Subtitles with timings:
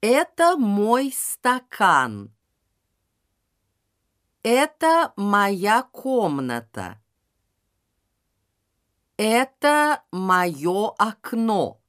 [0.00, 2.32] Это мой стакан.
[4.44, 7.02] Это моя комната.
[9.16, 11.80] Это мое окно.